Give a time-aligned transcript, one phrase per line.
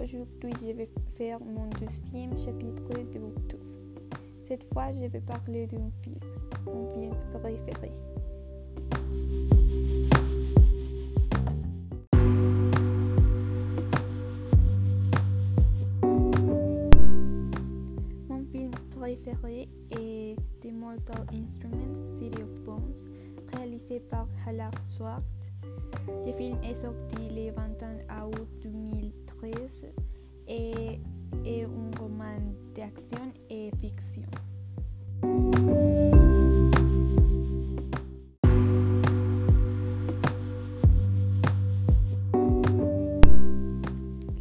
[0.00, 3.58] Aujourd'hui, je vais faire mon deuxième chapitre de Booktube.
[4.42, 6.20] Cette fois, je vais parler d'un film,
[6.66, 7.90] mon film préféré.
[18.28, 23.04] Mon film préféré est The Mortal Instruments City of Bones,
[23.52, 25.22] réalisé par Hallar Swart.
[26.24, 28.48] Le film est sorti le 21 août
[29.42, 29.86] 2013
[30.48, 31.00] et
[31.44, 32.38] est un roman
[32.74, 34.22] d'action et fiction.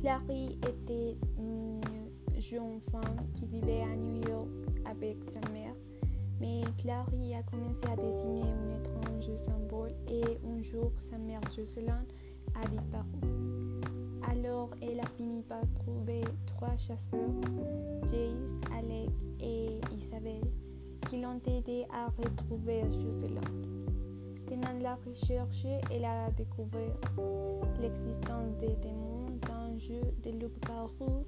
[0.02, 1.82] Clary était une
[2.40, 4.48] jeune femme qui vivait à New York
[4.86, 5.76] avec sa mère,
[6.40, 12.06] mais Clary a commencé à dessiner un étrange symbole et un jour sa mère Jocelyn
[12.56, 13.97] a disparu.
[14.82, 17.20] Elle a fini par trouver trois chasseurs,
[18.04, 20.52] Jace, Alec et Isabelle,
[21.10, 23.42] qui l'ont aidé à retrouver Jocelyn.
[24.48, 26.96] Pendant la recherche, elle a découvert
[27.82, 29.08] l'existence des démons
[29.78, 31.26] jeu de loups-garous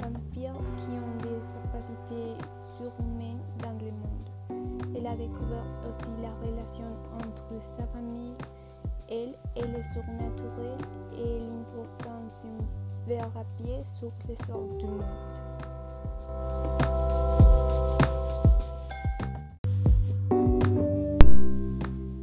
[0.00, 2.34] vampires qui ont des capacités
[2.76, 4.28] surhumaines dans le monde.
[4.96, 6.84] Elle a découvert aussi la relation
[7.14, 8.34] entre sa famille,
[9.08, 10.78] elle et le surnaturel
[11.16, 11.43] et l'importance d'un
[13.24, 15.04] verre à pied sur les sorts du monde.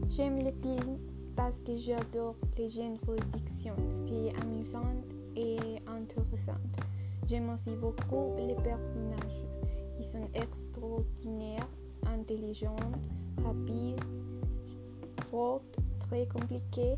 [0.09, 0.99] J'aime les films
[1.35, 2.97] parce que j'adore les genres
[3.35, 3.75] fiction.
[4.05, 4.95] C'est amusant
[5.35, 6.57] et intéressante.
[7.27, 9.47] J'aime aussi beaucoup les personnages.
[9.99, 11.67] Ils sont extraordinaires,
[12.05, 12.75] intelligents,
[13.43, 14.03] rapides,
[15.29, 15.61] forts,
[15.99, 16.95] très compliqués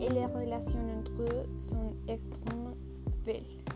[0.00, 2.74] et les relations entre eux sont extrêmement
[3.24, 3.69] papel.